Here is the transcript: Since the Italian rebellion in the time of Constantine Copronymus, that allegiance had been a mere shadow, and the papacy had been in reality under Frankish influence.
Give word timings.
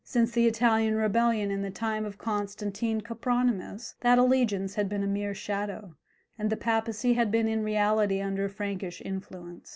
Since 0.03 0.31
the 0.31 0.47
Italian 0.47 0.95
rebellion 0.95 1.51
in 1.51 1.61
the 1.61 1.69
time 1.69 2.05
of 2.05 2.17
Constantine 2.17 3.01
Copronymus, 3.01 3.93
that 4.01 4.17
allegiance 4.17 4.73
had 4.73 4.89
been 4.89 5.03
a 5.03 5.07
mere 5.07 5.35
shadow, 5.35 5.93
and 6.39 6.49
the 6.49 6.57
papacy 6.57 7.13
had 7.13 7.29
been 7.29 7.47
in 7.47 7.63
reality 7.63 8.19
under 8.19 8.49
Frankish 8.49 9.03
influence. 9.05 9.69